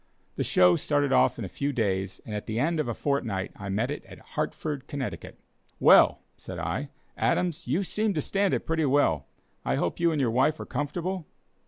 The 0.35 0.43
"show" 0.43 0.75
started 0.75 1.13
off 1.13 1.37
in 1.37 1.45
a 1.45 1.47
few 1.47 1.71
days, 1.71 2.21
and 2.25 2.33
at 2.33 2.47
the 2.47 2.59
end 2.59 2.79
of 2.79 2.87
a 2.87 2.93
fortnight 2.95 3.51
I 3.55 3.69
met 3.69 3.91
it 3.91 4.03
at 4.05 4.17
Hartford, 4.33 4.87
Connecticut. 4.87 5.37
"Well," 5.79 6.21
said 6.37 6.57
I, 6.57 6.89
"Adams, 7.17 7.67
you 7.67 7.83
seem 7.83 8.15
to 8.15 8.21
stand 8.23 8.55
it 8.55 8.65
pretty 8.65 8.85
well. 8.85 9.27
I 9.63 9.75
hope 9.75 9.99
you 9.99 10.11
and 10.11 10.19
your 10.19 10.31
wife 10.31 10.59
are 10.59 10.65
comfortable?" 10.65 11.27